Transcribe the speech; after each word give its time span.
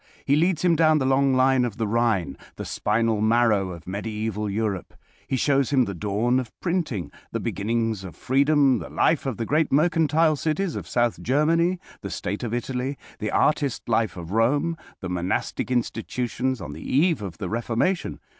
He 0.25 0.35
leads 0.35 0.63
him 0.65 0.75
down 0.75 0.97
the 0.97 1.05
long 1.05 1.35
line 1.35 1.63
of 1.63 1.77
the 1.77 1.85
Rhine, 1.85 2.35
the 2.55 2.65
spinal 2.65 3.21
marrow 3.21 3.69
of 3.69 3.85
Mediaeval 3.85 4.49
Europe. 4.49 4.95
He 5.27 5.35
shows 5.37 5.69
him 5.69 5.85
the 5.85 5.93
dawn 5.93 6.39
of 6.39 6.59
printing, 6.59 7.11
the 7.31 7.39
beginnings 7.39 8.03
of 8.03 8.15
freedom, 8.15 8.79
the 8.79 8.89
life 8.89 9.27
of 9.27 9.37
the 9.37 9.45
great 9.45 9.71
mercantile 9.71 10.35
cities 10.35 10.75
of 10.75 10.87
South 10.87 11.21
Germany, 11.21 11.79
the 12.01 12.09
state 12.09 12.41
of 12.41 12.51
Italy, 12.51 12.97
the 13.19 13.29
artist 13.29 13.87
life 13.87 14.17
of 14.17 14.31
Rome, 14.31 14.75
the 15.01 15.09
monastic 15.09 15.69
institutions 15.69 16.61
on 16.61 16.73
the 16.73 16.81
eve 16.81 17.21
of 17.21 17.37
the 17.37 17.47
Reformation. 17.47 18.19